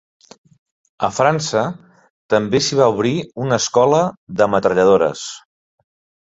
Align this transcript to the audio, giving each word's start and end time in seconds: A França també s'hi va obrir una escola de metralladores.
A 1.07 1.09
França 1.17 1.61
també 2.35 2.61
s'hi 2.69 2.79
va 2.79 2.87
obrir 2.95 3.13
una 3.45 3.61
escola 3.65 4.01
de 4.41 4.49
metralladores. 4.55 5.29